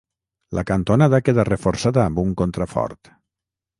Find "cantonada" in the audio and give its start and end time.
0.69-1.19